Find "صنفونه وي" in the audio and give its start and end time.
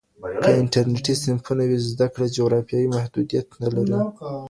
1.23-1.79